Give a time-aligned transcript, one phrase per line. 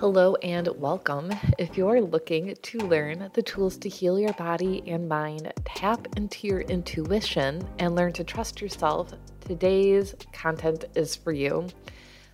[0.00, 1.30] Hello and welcome.
[1.56, 6.48] If you're looking to learn the tools to heal your body and mind, tap into
[6.48, 11.68] your intuition, and learn to trust yourself, today's content is for you.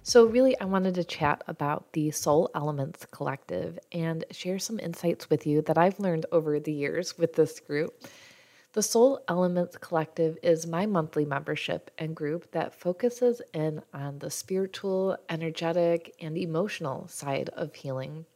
[0.02, 5.28] So, really, I wanted to chat about the Soul Elements Collective and share some insights
[5.28, 8.02] with you that I've learned over the years with this group
[8.72, 14.30] the Soul Elements Collective is my monthly membership and group that focuses in on the
[14.30, 18.26] spiritual, energetic, and emotional side of healing.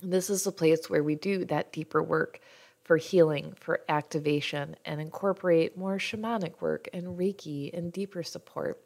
[0.00, 2.38] This is the place where we do that deeper work
[2.84, 8.80] for healing, for activation, and incorporate more shamanic work and Reiki and deeper support.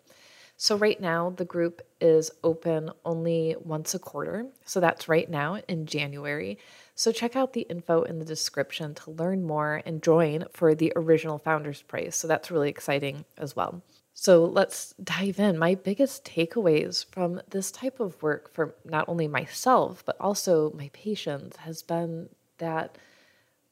[0.56, 4.46] So, right now, the group is open only once a quarter.
[4.64, 6.56] So, that's right now in January.
[6.94, 10.92] So, check out the info in the description to learn more and join for the
[10.94, 12.16] original founder's price.
[12.16, 13.82] So, that's really exciting as well.
[14.14, 15.58] So, let's dive in.
[15.58, 20.90] My biggest takeaways from this type of work for not only myself, but also my
[20.92, 22.98] patients has been that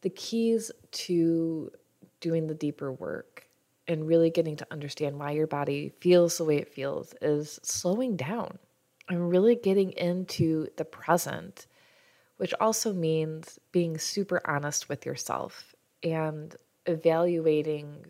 [0.00, 1.70] the keys to
[2.20, 3.46] doing the deeper work
[3.86, 8.16] and really getting to understand why your body feels the way it feels is slowing
[8.16, 8.58] down
[9.08, 11.66] and really getting into the present,
[12.40, 18.06] which also means being super honest with yourself and evaluating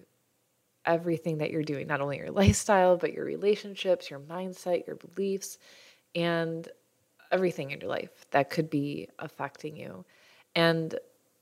[0.87, 5.59] everything that you're doing, not only your lifestyle, but your relationships, your mindset, your beliefs,
[6.15, 6.69] and
[7.33, 10.05] everything in your life that could be affecting you.
[10.55, 10.97] And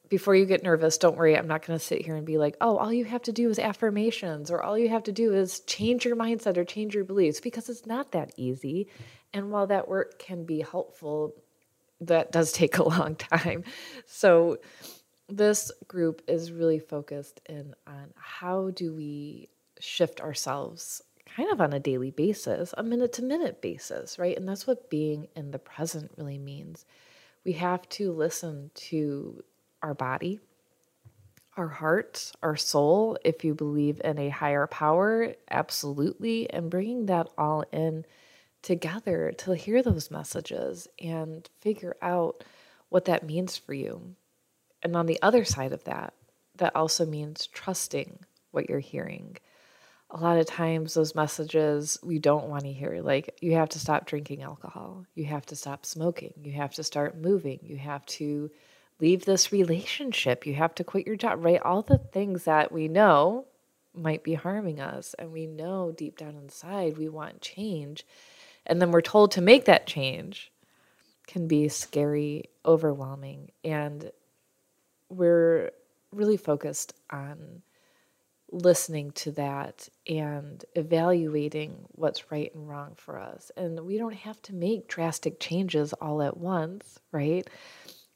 [0.08, 1.36] before you get nervous, don't worry.
[1.36, 3.50] I'm not going to sit here and be like, oh, all you have to do
[3.50, 7.04] is affirmations or all you have to do is change your mindset or change your
[7.04, 8.88] beliefs because it's not that easy.
[9.34, 11.34] And while that work can be helpful,
[12.00, 13.64] that does take a long time.
[14.06, 14.58] So,
[15.30, 21.02] this group is really focused in on how do we shift ourselves
[21.36, 24.36] kind of on a daily basis, a minute to minute basis, right?
[24.36, 26.84] And that's what being in the present really means.
[27.44, 29.42] We have to listen to
[29.82, 30.40] our body,
[31.56, 37.28] our heart, our soul, if you believe in a higher power, absolutely, and bringing that
[37.36, 38.04] all in
[38.62, 42.44] together to hear those messages and figure out
[42.88, 44.14] what that means for you.
[44.82, 46.14] And on the other side of that,
[46.56, 48.18] that also means trusting
[48.50, 49.36] what you're hearing.
[50.10, 53.78] A lot of times, those messages we don't want to hear, like you have to
[53.78, 58.06] stop drinking alcohol, you have to stop smoking, you have to start moving, you have
[58.06, 58.50] to
[59.00, 60.46] leave this relationship.
[60.46, 61.60] You have to quit your job, right?
[61.62, 63.46] All the things that we know
[63.94, 65.14] might be harming us.
[65.18, 68.04] And we know deep down inside we want change.
[68.66, 70.52] And then we're told to make that change
[71.26, 73.50] can be scary, overwhelming.
[73.64, 74.10] And
[75.08, 75.70] we're
[76.12, 77.62] really focused on
[78.50, 83.50] listening to that and evaluating what's right and wrong for us.
[83.56, 87.46] And we don't have to make drastic changes all at once, right?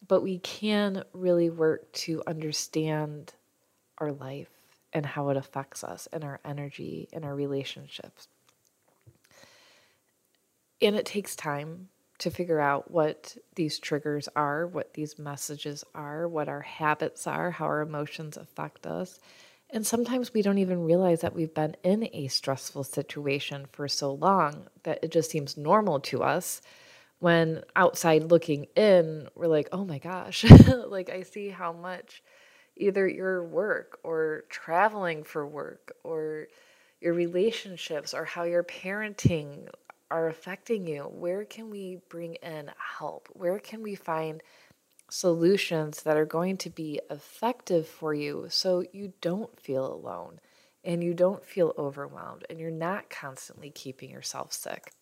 [0.08, 3.34] but we can really work to understand
[3.98, 4.50] our life
[4.92, 8.28] and how it affects us and our energy and our relationships.
[10.82, 11.88] And it takes time
[12.18, 17.50] to figure out what these triggers are, what these messages are, what our habits are,
[17.50, 19.18] how our emotions affect us.
[19.70, 24.12] And sometimes we don't even realize that we've been in a stressful situation for so
[24.12, 26.60] long that it just seems normal to us
[27.18, 30.44] when outside looking in, we're like, oh my gosh,
[30.88, 32.22] like I see how much
[32.76, 36.48] either your work or traveling for work or
[37.00, 39.68] your relationships or how your parenting
[40.12, 41.04] are affecting you.
[41.04, 43.28] Where can we bring in help?
[43.32, 44.42] Where can we find
[45.08, 50.38] solutions that are going to be effective for you so you don't feel alone
[50.84, 54.92] and you don't feel overwhelmed and you're not constantly keeping yourself sick?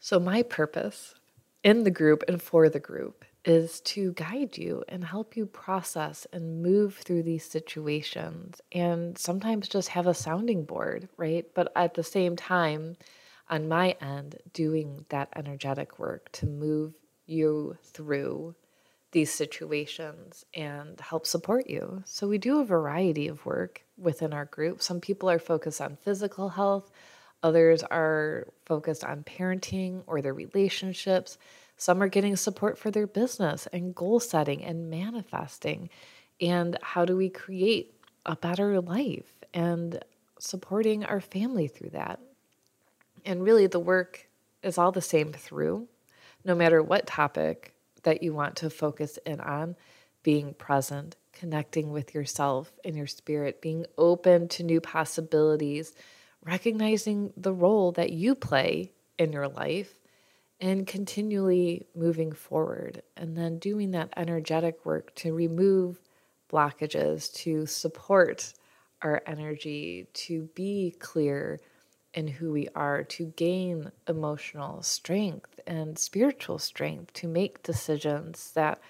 [0.00, 1.14] So, my purpose
[1.62, 6.26] in the group and for the group is to guide you and help you process
[6.32, 11.46] and move through these situations and sometimes just have a sounding board, right?
[11.54, 12.96] But at the same time,
[13.50, 16.94] on my end, doing that energetic work to move
[17.26, 18.54] you through
[19.12, 22.02] these situations and help support you.
[22.04, 24.82] So, we do a variety of work within our group.
[24.82, 26.90] Some people are focused on physical health,
[27.42, 31.38] Others are focused on parenting or their relationships.
[31.76, 35.90] Some are getting support for their business and goal setting and manifesting.
[36.40, 37.94] And how do we create
[38.26, 40.02] a better life and
[40.40, 42.18] supporting our family through that?
[43.24, 44.28] And really, the work
[44.62, 45.88] is all the same through,
[46.44, 49.76] no matter what topic that you want to focus in on
[50.22, 55.92] being present, connecting with yourself and your spirit, being open to new possibilities
[56.44, 59.98] recognizing the role that you play in your life
[60.60, 63.02] and continually moving forward.
[63.16, 66.00] And then doing that energetic work to remove
[66.50, 68.54] blockages, to support
[69.02, 71.60] our energy, to be clear
[72.18, 78.80] in who we are, to gain emotional strength and spiritual strength to make decisions that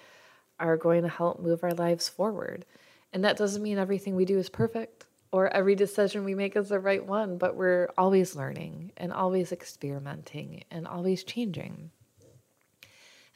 [0.58, 2.64] are going to help move our lives forward.
[3.12, 6.70] And that doesn't mean everything we do is perfect or every decision we make is
[6.70, 11.90] the right one, but we're always learning and always experimenting and always changing.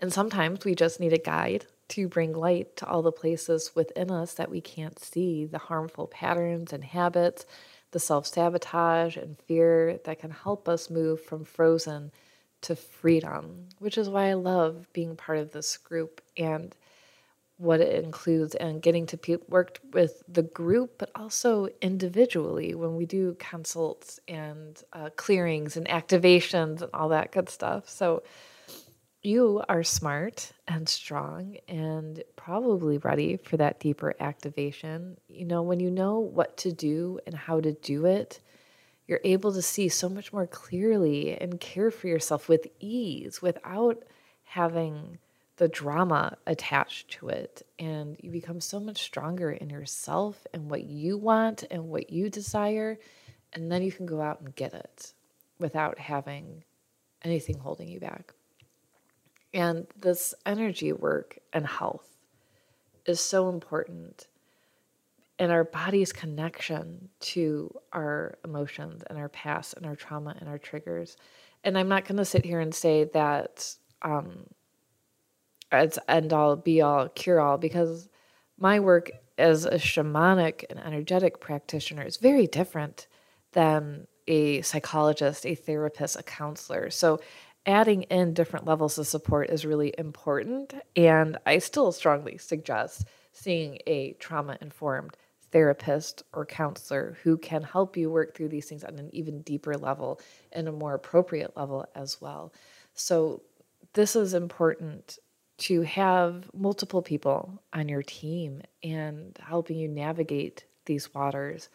[0.00, 4.10] And sometimes we just need a guide to bring light to all the places within
[4.10, 7.44] us that we can't see, the harmful patterns and habits,
[7.92, 12.12] the self sabotage and fear that can help us move from frozen
[12.62, 16.74] to freedom, which is why I love being part of this group and
[17.58, 22.96] what it includes and getting to pe- work with the group, but also individually when
[22.96, 27.88] we do consults and uh, clearings and activations and all that good stuff.
[27.88, 28.24] So
[29.22, 35.16] you are smart and strong and probably ready for that deeper activation.
[35.28, 38.40] You know, when you know what to do and how to do it,
[39.06, 44.02] you're able to see so much more clearly and care for yourself with ease without
[44.44, 45.18] having
[45.56, 50.84] the drama attached to it and you become so much stronger in yourself and what
[50.84, 52.98] you want and what you desire
[53.52, 55.12] and then you can go out and get it
[55.58, 56.64] without having
[57.22, 58.32] anything holding you back
[59.54, 62.08] and this energy work and health
[63.06, 64.26] is so important
[65.38, 70.58] and our body's connection to our emotions and our past and our trauma and our
[70.58, 71.16] triggers
[71.64, 74.46] and i'm not going to sit here and say that um,
[75.70, 78.08] it's end all be all cure all because
[78.58, 83.06] my work as a shamanic and energetic practitioner is very different
[83.52, 86.90] than a psychologist, a therapist, a counselor.
[86.90, 87.20] So
[87.66, 93.78] adding in different levels of support is really important and I still strongly suggest seeing
[93.86, 95.16] a trauma informed
[95.52, 99.74] therapist or counselor who can help you work through these things on an even deeper
[99.74, 100.20] level
[100.50, 102.52] and a more appropriate level as well.
[102.94, 103.42] So
[103.92, 105.18] this is important
[105.58, 111.68] to have multiple people on your team and helping you navigate these waters.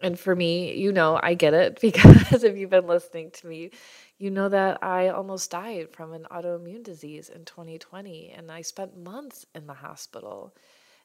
[0.00, 3.70] And for me, you know, I get it because if you've been listening to me,
[4.18, 8.96] you know that I almost died from an autoimmune disease in 2020 and I spent
[8.96, 10.54] months in the hospital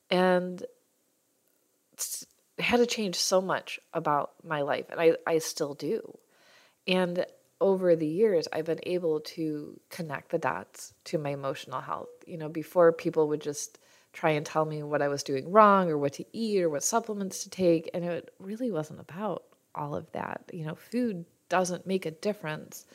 [0.09, 0.63] and
[2.59, 6.17] had to change so much about my life and I, I still do.
[6.87, 7.25] And
[7.61, 12.09] over the years, I've been able to connect the dots to my emotional health.
[12.25, 13.79] You know, before people would just
[14.13, 16.83] try and tell me what I was doing wrong or what to eat or what
[16.83, 17.89] supplements to take.
[17.93, 19.43] And it really wasn't about
[19.73, 20.49] all of that.
[20.53, 22.85] You know, food doesn't make a difference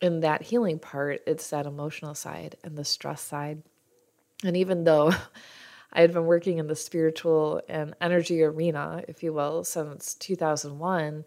[0.00, 3.62] in that healing part, it's that emotional side and the stress side.
[4.44, 5.12] And even though
[5.92, 11.24] I had been working in the spiritual and energy arena, if you will, since 2001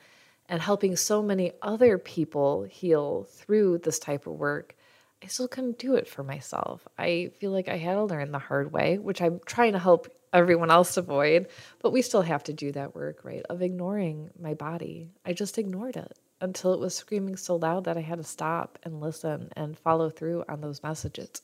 [0.48, 4.76] and helping so many other people heal through this type of work,
[5.24, 6.88] I still couldn't do it for myself.
[6.98, 10.08] I feel like I had to learn the hard way, which I'm trying to help
[10.32, 11.48] everyone else avoid,
[11.82, 13.44] but we still have to do that work, right?
[13.50, 15.10] Of ignoring my body.
[15.26, 18.80] I just ignored it until it was screaming so loud that I had to stop
[18.84, 21.42] and listen and follow through on those messages.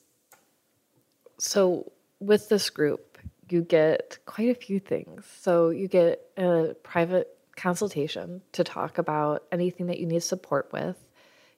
[1.38, 3.18] So, with this group,
[3.50, 5.26] you get quite a few things.
[5.40, 10.96] So, you get a private consultation to talk about anything that you need support with.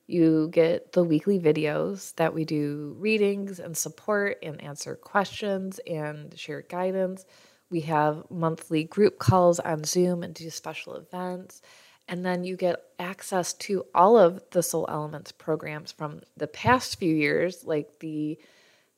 [0.08, 6.36] You get the weekly videos that we do readings and support and answer questions and
[6.36, 7.26] share guidance.
[7.70, 11.60] We have monthly group calls on Zoom and do special events.
[12.08, 16.98] And then you get access to all of the Soul Elements programs from the past
[16.98, 18.38] few years, like the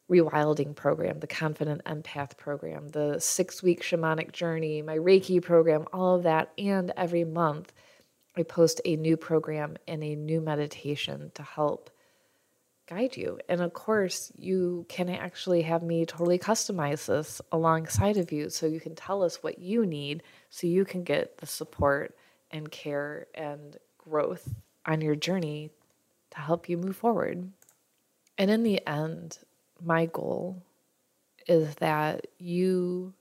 [0.09, 6.15] rewilding program, the confident empath program, the six week shamanic journey, my Reiki program, all
[6.15, 6.53] of that.
[6.57, 7.73] And every month,
[8.37, 11.91] I post a new program and a new meditation to help
[12.89, 13.39] guide you.
[13.49, 18.67] And of course, you can actually have me totally customize this alongside of you so
[18.67, 22.17] you can tell us what you need so you can get the support
[22.51, 24.53] and care and growth
[24.87, 25.71] on your journey
[26.31, 27.51] to help you move forward.
[28.39, 29.39] And in the end,
[29.83, 30.63] my goal
[31.47, 33.13] is that you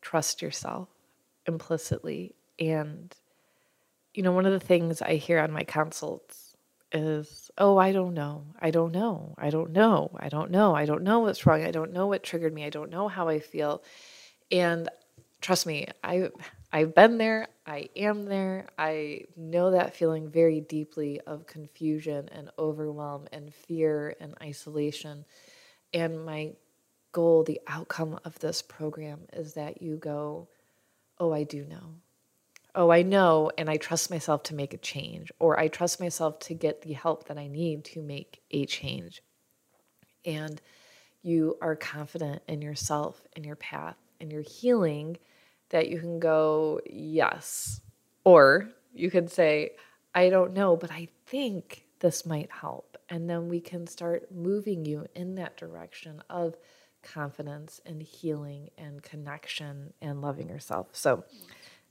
[0.00, 0.88] trust yourself
[1.46, 2.34] implicitly.
[2.58, 3.14] And,
[4.14, 6.56] you know, one of the things I hear on my consults
[6.92, 8.46] is, oh, I don't know.
[8.60, 9.34] I don't know.
[9.36, 10.10] I don't know.
[10.18, 10.74] I don't know.
[10.74, 11.64] I don't know what's wrong.
[11.64, 12.64] I don't know what triggered me.
[12.64, 13.82] I don't know how I feel.
[14.52, 14.88] And
[15.40, 16.30] trust me, I
[16.72, 17.48] I've been there.
[17.66, 18.68] I am there.
[18.78, 25.24] I know that feeling very deeply of confusion and overwhelm and fear and isolation.
[25.92, 26.52] And my
[27.12, 30.48] goal, the outcome of this program is that you go,
[31.18, 31.94] Oh, I do know.
[32.76, 36.40] Oh, I know, and I trust myself to make a change, or I trust myself
[36.40, 39.22] to get the help that I need to make a change.
[40.24, 40.60] And
[41.22, 45.18] you are confident in yourself and your path and your healing
[45.70, 47.80] that you can go, yes.
[48.24, 49.72] Or you could say,
[50.14, 52.96] I don't know, but I think this might help.
[53.08, 56.56] And then we can start moving you in that direction of
[57.02, 60.88] confidence and healing and connection and loving yourself.
[60.92, 61.24] So,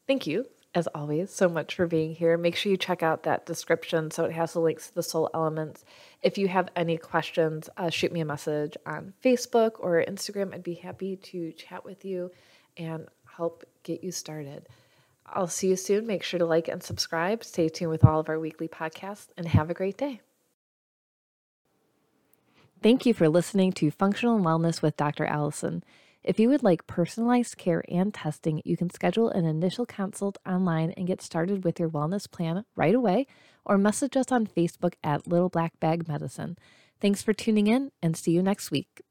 [0.07, 2.37] thank you as always, so much for being here.
[2.37, 5.29] Make sure you check out that description so it has the links to the soul
[5.33, 5.85] elements.
[6.21, 10.53] If you have any questions, uh, shoot me a message on Facebook or Instagram.
[10.53, 12.31] I'd be happy to chat with you
[12.75, 14.67] and help get you started.
[15.25, 16.07] I'll see you soon.
[16.07, 17.43] Make sure to like and subscribe.
[17.43, 20.21] Stay tuned with all of our weekly podcasts and have a great day.
[22.81, 25.25] Thank you for listening to Functional Wellness with Dr.
[25.25, 25.83] Allison.
[26.23, 30.91] If you would like personalized care and testing, you can schedule an initial consult online
[30.91, 33.27] and get started with your wellness plan right away,
[33.65, 36.57] or message us on Facebook at Little Black Bag Medicine.
[37.01, 39.01] Thanks for tuning in and see you next week.